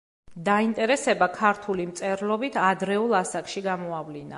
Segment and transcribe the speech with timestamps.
[0.47, 4.29] დაინტერესება ქართული მწერლობით ადრეულ ასაკში გამოავლინა.